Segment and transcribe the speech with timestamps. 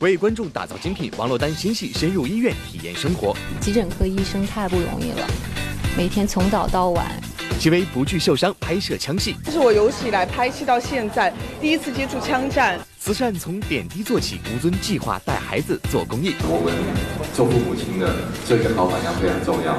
[0.00, 3.36] 为观众打造精品，王珞丹新戏深入医院体验生活。
[3.60, 5.26] 急诊科医生太不容易了，
[5.94, 7.06] 每天从早到晚。
[7.58, 11.30] 戚薇不惧受伤拍摄枪戏，这是我有史以来拍戏到现在
[11.60, 12.80] 第一次接触枪战。
[12.98, 16.34] 慈善从点滴做起，吴尊计划带孩子做公益。
[16.44, 16.72] 我们
[17.34, 18.10] 做父母亲的
[18.48, 19.76] 这个好榜样非常重要。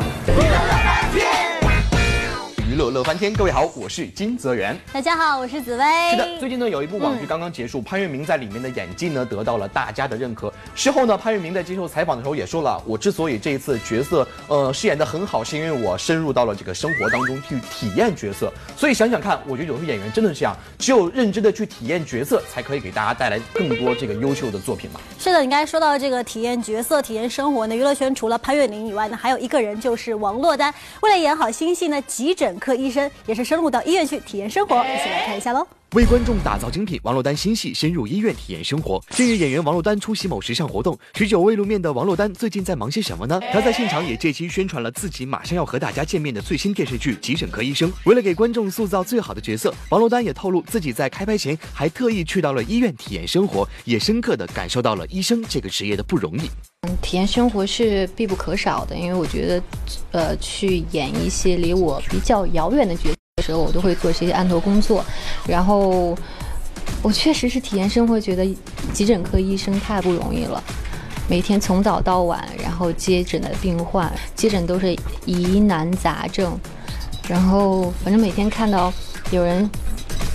[2.71, 4.79] 娱乐乐翻天，各位好，我是金泽源。
[4.93, 5.83] 大家好，我是紫薇。
[6.11, 10.53] 是的，最近呢有一部网剧刚刚结束，潘粤明在里面的演技呢得到了大家的认可。
[10.73, 18.49] 事后呢，潘粤明在接受采访的时候也说了，我之所以这一次角色呃饰演的很好，是因为我深入到了这个生活当中去体验角色。
[18.77, 25.01] 所以想想看，我觉得有时候演员真的是这样，只有认真的去体验角色，才可以给大家带来更多这个优秀的作品嘛。
[25.19, 30.73] 是的，你刚才说到这个体验角色、体验生活呢，娱乐圈除了潘粤明以外呢，还有一个人就是王珞丹。
[31.01, 33.41] 为了演好新戏呢，急诊科医生也是。
[33.51, 35.67] 深入到医院去体验生活，一起来看一下喽。
[35.95, 39.03] 为观众打造精品，王珞丹新戏深入医院体验生活。
[39.09, 43.41] 近日，演员王珞丹出席某时尚活动，许久未露面的王珞丹最近在忙些什么呢？
[43.51, 47.91] 她在现场也借机宣传了自己马上要和大家见面的最新电视剧《急诊科医生》。
[48.05, 56.49] 为了给观众塑造最好的角色，王珞丹也透露自己在开拍前还特意去到了医院体验生活，也深刻的感受到了医生这个职业的不容易。
[56.87, 59.63] 嗯，体验生活是必不可少的，因为我觉得，
[60.11, 63.43] 呃，去演一些离我比较遥远的角色的。
[63.43, 65.05] 时候我都会做这些案头工作，
[65.47, 66.17] 然后
[67.03, 68.43] 我确实是体验生活，觉得
[68.93, 70.63] 急诊科医生太不容易了，
[71.29, 74.95] 每天从早到晚，然后接诊的病患，接诊都是
[75.25, 76.57] 疑难杂症，
[77.27, 78.91] 然后反正每天看到
[79.31, 79.69] 有人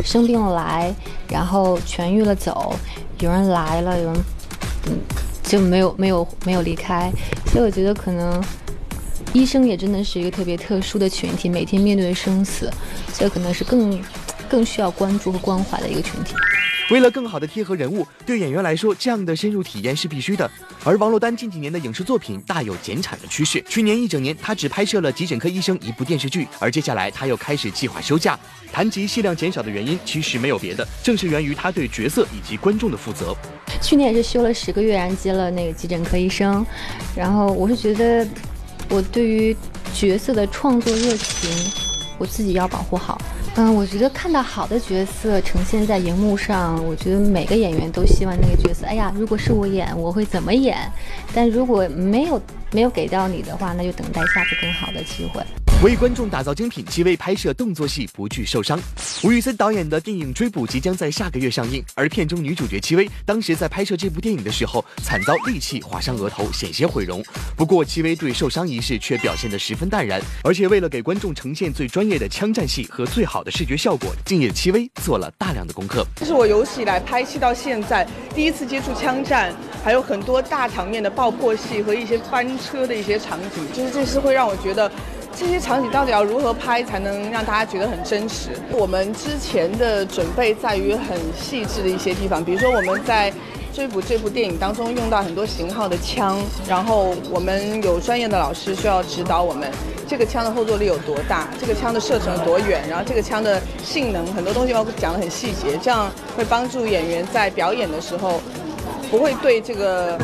[0.05, 0.95] 生病了来，
[1.29, 2.75] 然后痊愈了走，
[3.19, 4.25] 有人来了，有人
[4.87, 4.99] 嗯
[5.47, 7.11] 就没有没有没有离开，
[7.47, 8.43] 所以我觉得可能。
[9.33, 12.71] 医生也真的是一个特别特殊的群体，每天面对生死，
[13.13, 14.01] 所以可能是更
[14.49, 16.33] 更需要关注和关怀的一个群体。
[16.91, 20.49] 为了更好的贴合人物，对演员来说，这样的深入体验是必须的。
[20.85, 28.39] 而王珞丹近几年的影视作品大有减产的趋势，去年一整年她只拍摄了《急诊科医生》一部电视剧，而接下来她又开始计划休假。
[28.73, 33.35] 谈及戏量减少的原因，其实没有别的，正是源于她对角色以及观众的负责。
[33.83, 36.65] 去年也是休了十个月，然后接了那个《急诊科医生》，
[37.17, 38.27] 然后我是觉得。
[38.89, 39.57] 我对于
[39.93, 41.51] 角色的创作热情，
[42.19, 43.21] 我自己要保护好。
[43.59, 50.77] 嗯，我觉得看到好的角色呈现在荧幕上，我觉得每个演员都希望那个角色，哎呀，如果是我演，我会怎么演？
[51.35, 52.39] 但如果没有
[52.71, 55.43] 没有给到你的话，那就等待下次更好的机会。
[55.83, 58.81] 为观众打造精品，戚薇拍摄动作戏不惧受伤。
[59.23, 67.23] 吴宇森导演的电影《追捕》即将在下个月上映，而片中女主角戚薇当时在拍摄这部电影的时候，惨遭利器划伤额头，险些毁容。
[67.55, 76.07] 不过戚薇对受伤一事却表现得十分淡然，而且为了给观众呈现最专业的枪战戏和最好的视觉效果，敬业戚薇做了大量的功课。
[76.17, 79.55] 这是我有史以来拍戏到现在第一次接触枪战，
[79.85, 84.91] 还有很多大场面的爆破戏和一些翻车的一些场景，就是这是会让我觉得。
[85.39, 88.53] 这些场景到底要如何拍才能让大家觉得很真实？
[88.73, 93.31] 我们之前的准备在于很细致的一些地方，比如说我们在
[93.71, 99.71] 追捕这部电影当中用到很多型号的枪，然后我们有专业的老师需要指导我们，
[100.09, 108.41] 这个枪的后坐力有多大，这个枪的射程有多远，然后这个枪的性能很多东西要讲得很细节，这样会帮助演员在表演的时候
[109.11, 110.19] 不会对这个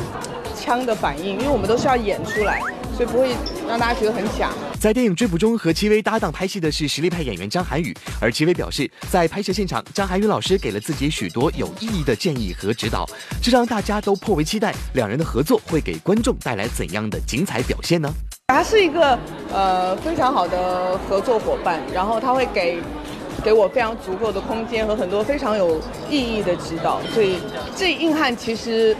[0.58, 2.62] 枪的反应，因为我们都是要演出来。
[2.94, 3.30] 所以不会
[3.72, 4.50] 让大家觉得很假。
[4.78, 13.08] 在电影《追捕》中和戚薇搭档拍戏的是实力派演员张涵予，而戚薇表示，在拍摄现场，张涵予老师给了自己许多有意义的建议和指导，
[13.42, 18.12] 这让大家都颇为期待两人的合作会给观众带来怎样的精彩表现呢？
[18.48, 19.18] 他是一个
[19.50, 22.78] 呃非常好的合作伙伴，然后他会给
[23.42, 25.80] 给我非常足够的空间和很多非常有
[26.10, 27.38] 意义的指导，所以
[27.74, 28.94] 这硬汉其实。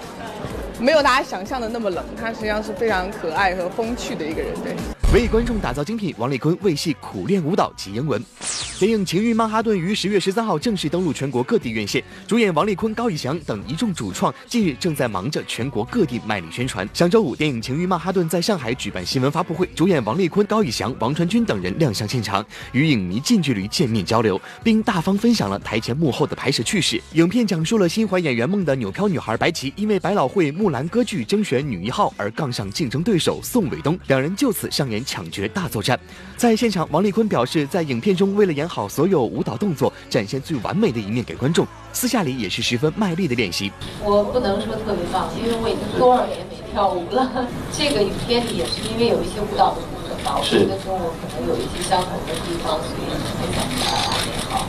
[0.83, 4.75] 没有大家想象的那么冷，他实际上是非常可爱和风趣的一个人，对。
[5.15, 8.21] 为观众打造精品，王丽坤为戏苦练舞蹈及英文。
[8.83, 16.85] 电影《情欲曼哈顿》于十月十三号正式登陆全国各地院线，主演王丽坤、高以翔等一众主创近日正在忙着全国各地卖力宣传。
[16.93, 27.01] 上周五，电影《情欲曼哈顿》在上海举办新闻发布会，主演王丽坤、高以翔、王传君等人亮相现场，与影迷近距离见面交流，并大方分享了台前幕后的拍摄趣事。
[27.13, 35.01] 影片讲述了心怀演员梦的纽漂女孩白琪，因为百老汇木兰歌剧征选女一号而杠上竞争对手宋伟东，两人就此上演。
[35.05, 35.97] 抢角大作战，
[36.37, 43.71] 在现场，王丽坤表示，在影片中为了演好所有舞蹈动作，展现最完美的一面给观众，私下里也是十分卖力的练习。
[44.03, 47.47] 我不能说特别棒，因为我已经多少年没跳舞了。
[47.73, 53.05] 这个影片里也是因为有一些舞蹈的部分吧，我觉得跟我可能有一些相同的地方，所以
[53.41, 54.67] 很想把它练好。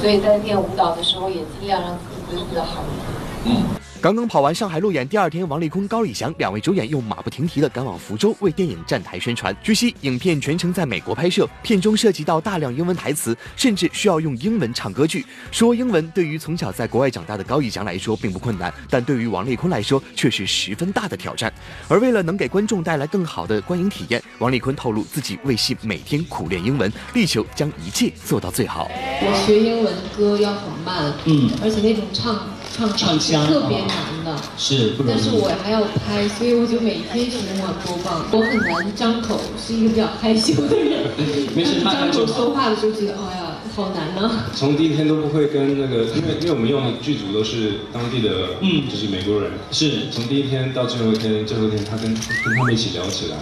[0.00, 3.56] 所以在练舞蹈的时候，也尽量让自己对自己好一点。
[3.56, 3.85] 嗯。
[4.00, 9.56] 刚刚跑完上海路演，第二天，王丽坤、高以翔两位主演又马不停蹄地赶往福州为电影站台宣传。
[9.62, 15.24] 据悉，影片全程在美国拍摄，片中涉及到大量英文台词，甚至需要用英文唱歌剧。
[15.50, 21.52] 说英文对于从小在国外长大的高以翔来说并不困难，但对于王丽坤来说却是十分大的挑战。
[21.88, 28.88] 而为了能给观众带来更好的观影体验，王丽坤透露自己为戏每天苦练英文，力求将一切做到最好。
[28.92, 32.46] 我学英文歌要很慢，嗯，而且那种唱。
[32.74, 38.24] 唱唱腔特别难的，是，但是我还要拍，所以我就每天循环播放。
[38.32, 41.06] 我很难张口，是一个比较害羞的人。
[41.56, 44.44] 没事，张口说话的时候觉得，哎呀，好难呢。
[44.54, 49.52] 从第一天都不会跟那个，因为因为我们用的剧组都是当地的，嗯，就是美国人。
[49.70, 53.36] 是从第一天到最后一天，最后一天他跟跟他们一起聊起来。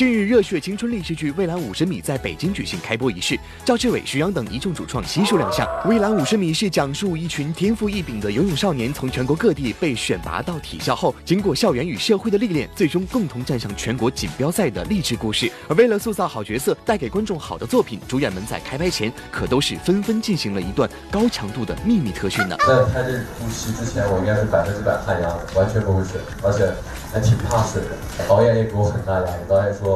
[0.00, 5.66] 近日，热血青春励志剧《蔚蓝五十米》在北京举行开播仪式，赵志伟、徐阳等一众主创悉数亮相。
[5.86, 15.52] 《蔚蓝五十米》是讲述一群天赋异禀的游泳少年从全国各地被选拔到体校后，经过校园与社会的历练，最终共同站上全国锦标赛的励志故事。
[15.68, 22.56] 而为了塑造好角色，带给观众好的作品，主演们在开拍前可都是纷纷进行了一段高强度的秘密特训呢。
[22.66, 26.72] 在拍这部戏之前，我应该是百分之百汗压，完全不会水，而且
[27.12, 28.26] 还挺怕水的。
[28.26, 29.89] 导演也给我很大压力，导演说。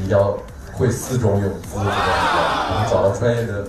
[0.00, 0.36] 你要
[0.72, 1.92] 会四种泳姿，这样子，
[2.70, 3.66] 然后找到专业的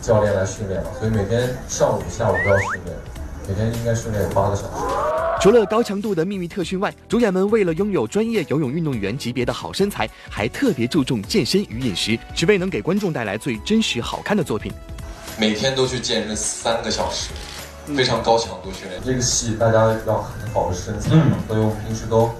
[0.00, 0.90] 教练来训练嘛。
[0.98, 2.96] 所以每天上午、下午都要训练，
[3.48, 4.68] 每天应该训练有八个小时。
[5.40, 14.72] 除了高强度的秘密特训外，主演们为了拥有专业游泳运动员级别的好身材，还特别注重健身与饮食，只为能给观众带来最真实好看的作品。
[15.36, 17.30] 每天都去健身三个小时，
[17.94, 19.00] 非常高强度训练。
[19.04, 21.10] 这个戏大家要很好的身材，
[21.48, 22.30] 所以我们平时都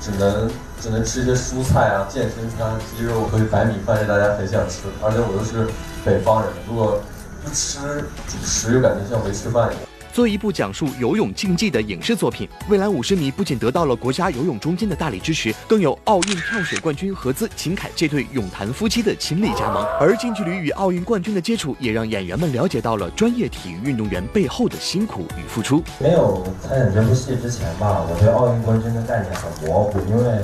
[0.00, 0.50] 只能。
[0.80, 4.82] 只能吃一些蔬菜啊，健身餐、鸡肉和白米饭，是大家很想吃。
[5.02, 5.68] 而且我又是
[6.04, 7.00] 北方人，如果
[7.42, 7.78] 不吃
[8.26, 9.80] 主食，又感觉像没吃饭一样。
[10.10, 19.84] 作为一部讲述游泳竞技的影视作品，《未来五十米》不仅得到了国家游泳中心的大力支持，更有奥运跳水冠军何姿、秦凯这对泳坛夫妻的亲力加盟。
[20.00, 25.84] 而近距离与奥运冠军的接触，也让演员们了解到了专业体育运动员背后的辛苦与付出。
[26.00, 30.42] 没有参演这部戏之前吧，我对奥运冠军的概念很模糊，因为。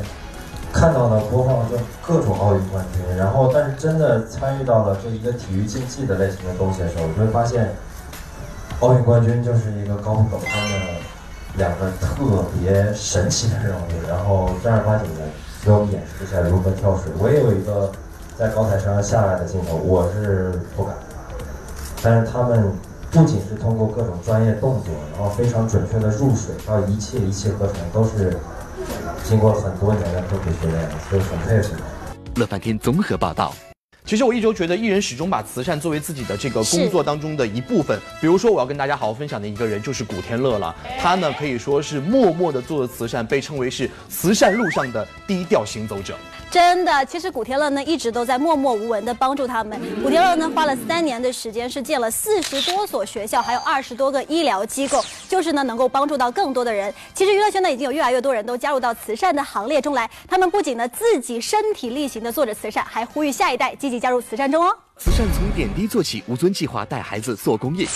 [0.75, 7.73] 看到了播放就各种奥运冠军，然后但是真的参与到了这一个体育竞技的类型的东西的时候，我就会发现，
[8.81, 10.77] 奥运冠军就是一个高不可攀的
[11.57, 15.21] 两个特别神奇的人物，然后正儿八经的
[15.65, 17.05] 给我们演示一下如何跳水。
[17.21, 17.91] 我也有一个
[18.37, 20.93] 在高台上下来的镜头，我是不敢，
[22.03, 22.69] 但是他们
[23.13, 28.37] 不仅是通过各种专业动作，然后非常准确的入水，到一切一气呵成，都是。
[29.25, 31.75] 经过很多年的科普训练，所以很佩服。
[32.37, 33.55] 乐翻天综合报道。
[34.05, 37.99] 其实我一直觉得艺人始终把慈善作为自己的这个工作当中的一部分。
[38.21, 40.75] 比如说，我要跟大家好好分享的一个人就是古天乐了。
[41.01, 46.15] 他呢可以说是默默的做慈善，被称为是慈善路上的低调行走者。
[46.51, 49.81] 真的，其实古天乐呢一直都在默默无闻的帮助他们。
[50.03, 56.95] 古天乐呢花了三年的时间，是建了四十多所学校，还有二十多个医疗机构，就是呢能够帮助到更多的人。
[57.13, 64.73] 其实娱乐圈呢已经有越来越多人都加入到慈善的行列中来，他们不仅呢自己身体力行的做着慈善，还呼吁下一代积极加入慈善中哦。
[64.97, 67.89] 慈善从点滴做起，吴尊计划带孩子做公益。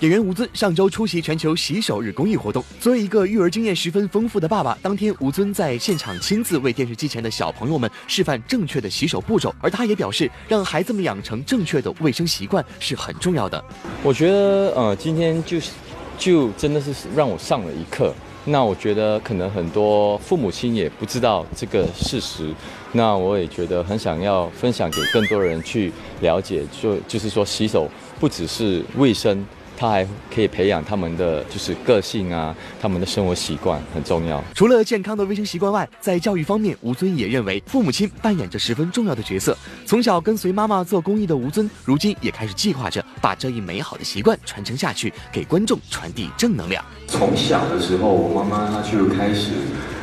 [0.00, 2.64] 演员吴尊上周出席全球洗手日公益活动。
[2.80, 9.54] 作为一个育儿经验十分丰富的爸爸，当天吴尊在现场亲自为电视机前的小朋友们示范正确的洗手步骤。
[9.60, 13.62] 而他也表示，让孩子们养成正确的卫生习惯是很重要的。
[14.02, 15.72] 我觉得，呃，今天就是
[16.18, 18.14] 就真的是让我上了一课。
[18.46, 22.50] 那我觉得可能很多父母亲也不知道这个事实。
[22.92, 25.92] 那我也觉得很想要分享给更多人去
[26.22, 27.86] 了解，就就是说洗手
[28.18, 29.46] 不只是卫生。
[29.80, 34.44] 他还可以培养他们的就是个性啊，他们的生活习惯很重要。
[34.54, 39.56] 除了健康的卫生习惯外，在教育方面，吴尊也认为父母亲扮演着十分重要的角色。
[39.86, 46.84] 从小跟随妈妈做公益的吴尊，如今也开始计划着把这一美好的习惯传承下去，给观众传递正能量。
[47.06, 49.52] 从小的时候，我妈妈她就开始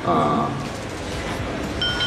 [0.08, 0.50] 啊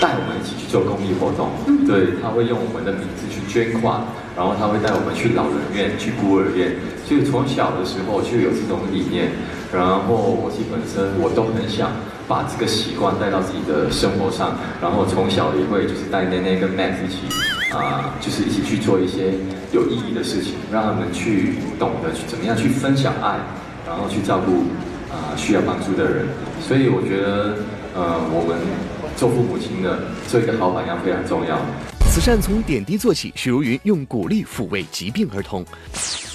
[0.00, 1.50] 带我们一起去做公益活动，
[1.87, 4.00] 对，他会用我们的名字去捐款。
[4.37, 6.73] 然后他会带我们去老人院、去孤儿院，
[7.04, 9.28] 就从小的时候就有这种理念。
[9.69, 11.92] 然后我自己本身我都很想
[12.26, 14.57] 把这个习惯带到自己的生活上。
[14.80, 17.28] 然后从小也会就是带奶奶跟 Max 一起
[17.75, 19.35] 啊，就是一起去做一些
[19.73, 23.37] 有意义的事情，让他们去懂得去怎么样去分享爱，
[23.85, 24.71] 然后去照顾
[25.12, 26.25] 啊需要帮助的人。
[26.62, 27.61] 所以我觉得，
[27.95, 28.57] 呃，我们
[29.17, 29.99] 做父母亲的
[30.29, 31.59] 做一个好榜样非常重要。
[32.11, 35.64] 慈善从点滴做起，许茹芸用鼓励抚慰疾病儿童。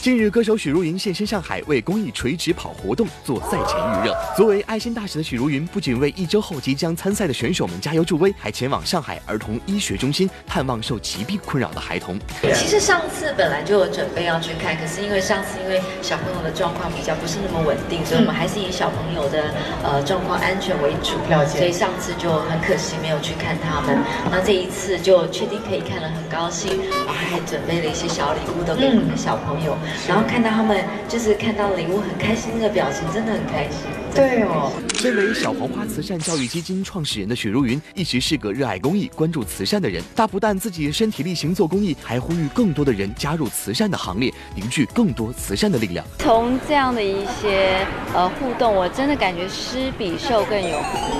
[0.05, 4.15] 近日，歌手许茹芸现身上海，为公益垂直跑活动做赛前预热。
[4.37, 12.19] 作为爱心大使的许茹芸，不仅为一周后即将参赛的选手们加油助威，还前往上海儿童医学中心探望受疾病困扰的孩童。
[12.53, 21.17] 其实上次本来就有准备要去看，可是因为上次因为小朋友的状况比较不是那么稳定，所以我们还是以小朋友的呃状况安全为主。
[21.47, 23.97] 所以上次就很可惜没有去看他们。
[24.29, 29.75] 那这一次就确定可以看了，很高兴，然后还准备了一些小礼物都给我们的小朋友。
[30.07, 33.81] 然后看到他们就是看到礼物很开心的表情，真的很开心。
[34.13, 40.01] 对哦，身为小黄花慈善教育基金创始人的许茹芸，一直是个热爱公益、关注慈善的人。
[40.15, 46.05] 她不但自己身体力行做公益，还呼吁更多的人加入慈善的行列，凝聚更多慈善的力量。
[46.19, 51.17] 从这样的一些呃互动，我真的感觉施比受更有福。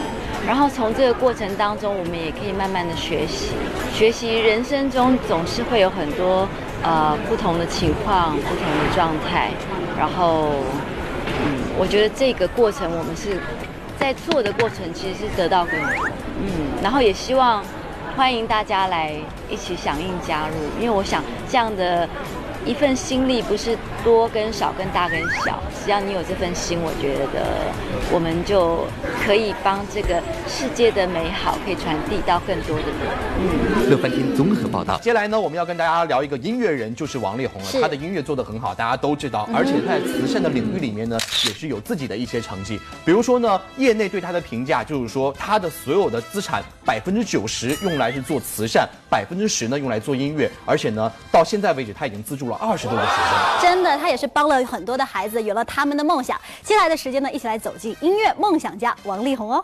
[0.48, 3.48] 然后从这个过程当中，我们也可以慢慢的学习，
[3.94, 6.48] 学习人生中总是会有很多。
[6.86, 9.50] 呃，不同的情况，不同的状态，
[9.98, 10.52] 然后，
[11.26, 13.40] 嗯，我觉得这个过程我们是
[14.00, 16.08] 在做的过程，其实是得到更多，
[16.40, 16.48] 嗯，
[16.84, 17.64] 然后也希望
[18.16, 19.12] 欢迎大家来
[19.50, 22.08] 一起响应加入，因为我想这样的。
[22.66, 27.72] 一份心力不是多跟少，跟大跟小，只要你有这份心，我觉得
[28.12, 28.86] 我们就
[29.24, 32.96] 可以帮这个世界的美好可以传递到更多的人。
[33.40, 34.98] 嗯，乐翻天综合报道。
[34.98, 37.68] 接下来呢，我们要跟大家聊一个音乐人，就是王力宏了。
[37.80, 42.80] 他的音乐做得很好，大家都知道，而且在慈善的领域里面呢，也是有自己的一些成绩。
[43.06, 52.55] 比如说呢，业内对他的评价就是说，他的所有的资产百分之九十用来是做慈善，百分之十呢用来做音乐，而且呢，到现在为止他已经资助了。
[52.56, 56.40] 二十多个学生，真的，他也是帮了很多的孩子，有了他们的梦想。
[56.64, 59.64] 接下来的时间呢，一起来走进音乐梦想家王力宏哦。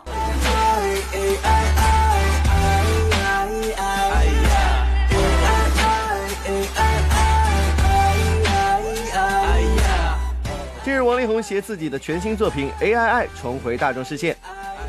[10.84, 14.36] 近日，王力宏携自己的全新作品《A I I》重回大众视线。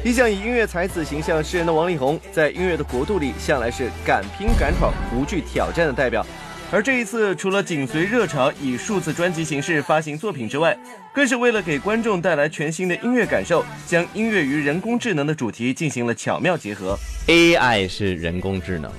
[0.04, 6.26] 一向以音乐才子形象示人的王力宏，在音乐的国度里，向来是敢拼敢闯、不惧挑战的代表。
[6.74, 10.76] 而这一次，除了紧随热潮以数字专辑形式发行作品之外，
[11.14, 16.98] 更是为了给观众带来全新的音乐感受，将音乐与人工智能的主题进行了巧妙结合。
[17.28, 18.92] AI 是人工智能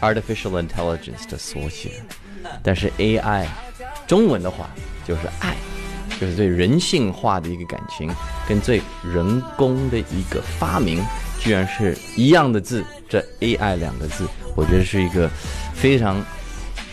[0.00, 2.02] ，artificial intelligence 的缩写，
[2.62, 3.44] 但是 AI
[4.06, 4.70] 中文的话
[5.06, 5.54] 就是爱，
[6.18, 8.10] 就是最人性化的一个感情，
[8.48, 11.04] 跟最人工的一个发明，
[11.38, 12.82] 居然是一样的字。
[13.06, 15.28] 这 AI 两个字，我觉得是一个
[15.74, 16.24] 非常。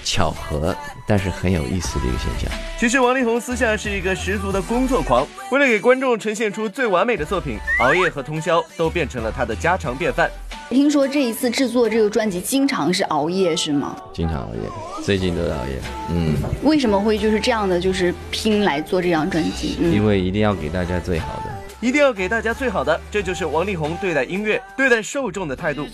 [0.06, 0.74] 巧合，
[1.06, 2.50] 但是很有意思的一个现象。
[2.80, 10.30] 其实王力宏私下是一个十足的工作狂，为了给观众呈现出最完美的作品，熬夜和通宵都变成了他的家常便饭。
[10.70, 13.96] 听说这一次制作这个专辑，经常是熬夜是吗？
[14.14, 14.70] 经常熬夜，
[15.04, 15.80] 最近都在熬夜。
[16.10, 19.78] 嗯，为什么会就是这样的，就是拼来做这张专辑？
[19.80, 25.88] 因为一定要给大家最好的，一定要给大家最好的，这就是王力宏对待音乐、对待受众的态度。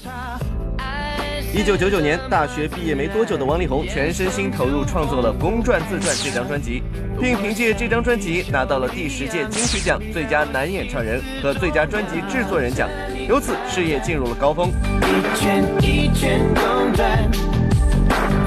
[1.54, 6.82] 一九九九年大学毕业没多久的王力宏，全身心投入创作了《公传自传》这张专辑，
[7.20, 12.88] 并凭借这张专辑拿到了第十届金曲奖最佳男演唱人和最佳专辑制作人奖，
[13.28, 14.70] 由此事业进入了高峰。
[14.70, 17.30] 一圈一圈公转，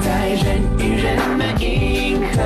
[0.01, 2.41] 在人与人的银河，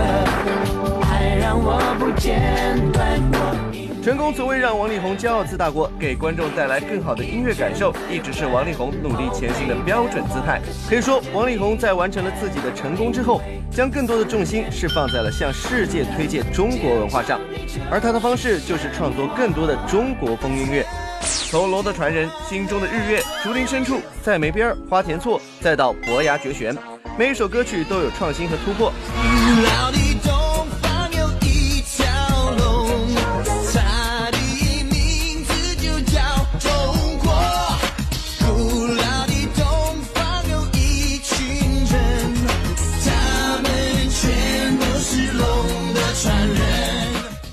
[1.09, 3.58] 爱让我不间断。
[4.01, 10.61] 成功从未让王力宏骄傲自大过，给观众带来更好的音乐感受，一直是王力宏努力前行的标准姿态。
[10.87, 17.41] 可以说，王力宏在完成了自己的成功之后，将更多的重心是放在了向世界推荐中国文化上，
[17.91, 20.85] 而他的方式就是创作更多的中国风音乐，
[21.51, 26.73] 从《罗的传人》《心中的日月》《竹林深处》《在梅边》《花田错》，再到《伯牙绝弦》，
[27.17, 28.93] 每一首歌曲都有创新和突破。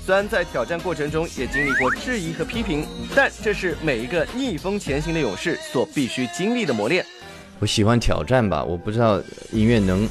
[0.07, 7.05] 虽然在挑战过程中也经历过质疑和批评，但这是每一个逆风前行的勇士所必须经历的磨练。
[7.59, 9.21] 我喜欢挑战吧，我不知道
[9.51, 10.07] 音乐能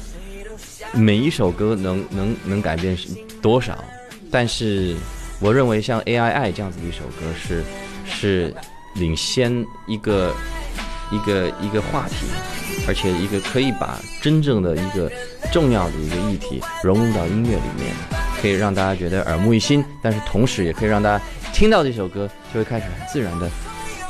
[0.93, 2.95] 每一首歌能能能改变
[3.41, 3.83] 多少，
[4.29, 4.95] 但是
[5.39, 7.63] 我认为像 A I I 这样子的一首歌是
[8.05, 8.53] 是
[8.93, 10.31] 领先一个
[11.11, 12.27] 一个一个话题，
[12.87, 15.11] 而且一个可以把真正的一个
[15.51, 18.26] 重要的一个议题融入到音乐里面。
[18.41, 23.49] 可以让大家觉得耳目一新，但是同时也可以让大家听到这首歌就会开始很自然的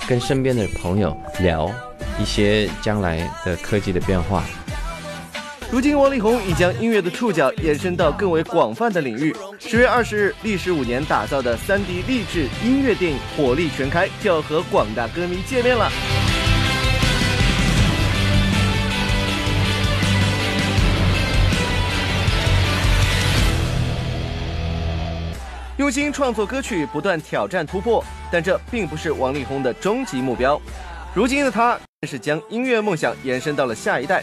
[0.07, 1.72] 跟身边的朋友聊
[2.19, 4.43] 一些将来的科技的变化。
[5.69, 9.36] 如今，王力宏已将音乐的触角延伸到更为广泛的领域。
[9.60, 15.91] 十月二十日，历时五年打造的三 D 励志音乐电影《火力全开》就要和广大歌迷见面了。
[25.88, 30.62] 用心创作歌曲，不断挑战突破，但这并不是王力宏的终极目标。
[31.13, 34.22] 如今的他更，是将音乐梦想延伸到了下一代。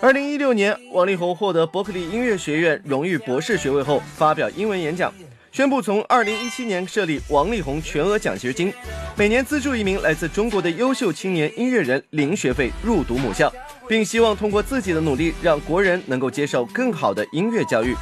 [0.00, 5.12] 二零一六年，王力宏获得伯克利音乐学院荣誉博士学位后，发表英文演讲，
[5.50, 8.72] 宣布从二零一七年设立王力宏全额奖学金，
[9.16, 13.52] 每年资助一名来自中国的优秀青年音乐人零学费入读母校，
[13.88, 17.92] 并希望通过自己的努力，让国人能够接受更好的音乐教育。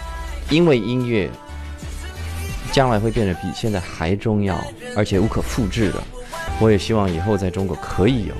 [0.50, 1.30] 因为音乐。
[2.72, 4.56] 将来会变得比现在还重要，
[4.96, 6.02] 而且无可复制的。
[6.60, 8.34] 我也希望以后在中国可以有，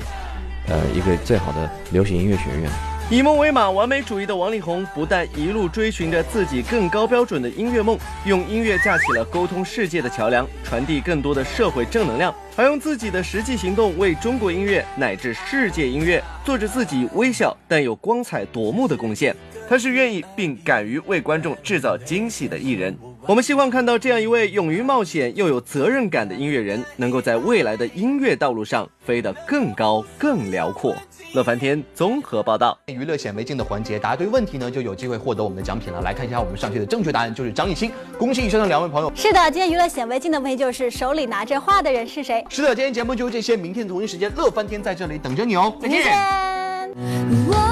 [0.69, 2.71] 呃，一个最好的流行音乐学院。
[3.11, 19.35] 以梦为马、完美主义的王力宏，不但一路追寻着自己更高标准的音乐梦，用音乐架起了沟通世界的桥梁，传递更多的社会正能量，还用自己的实际行动为中国音乐乃至世界音乐做着自己微小但又光彩夺目的贡献。
[19.71, 22.93] 他是愿意并敢于为观众制造惊喜的艺人。
[23.25, 30.93] 我们希望看到这样一位勇于冒险又有责任感的音乐人，能够在未来的音乐道路上飞得更高、更辽阔。
[31.35, 36.01] 乐翻天综合报道，娱乐显微镜的环节，答对问题呢就有机会获得我们的奖品了。
[36.01, 37.93] 来看一下我们上期的正确答案，就是张艺兴。
[38.19, 39.13] 恭喜以上的两位朋友。
[39.15, 42.45] 是的，今天娱乐显微镜的问题就是手里拿着画的人是谁？
[42.49, 45.73] 是的，今天节目就这些，明天同一时间乐翻天在这里等着你哦。
[45.81, 47.70] 再见。